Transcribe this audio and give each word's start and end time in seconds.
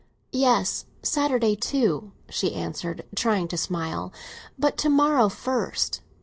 "Yes, 0.33 0.85
Saturday 1.03 1.55
too," 1.55 2.11
she 2.27 2.55
answered, 2.55 3.05
trying 3.15 3.47
to 3.49 3.55
smile. 3.55 4.11
"But 4.57 4.75
to 4.79 4.89
morrow 4.89 5.29
first." 5.29 6.01